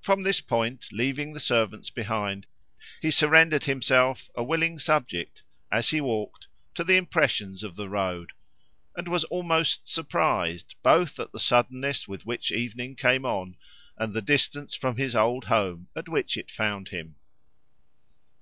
[0.00, 2.46] From this point, leaving the servants behind,
[3.02, 8.32] he surrendered himself, a willing subject, as he walked, to the impressions of the road,
[8.96, 13.58] and was almost surprised, both at the suddenness with which evening came on,
[13.98, 17.16] and the distance from his old home at which it found him.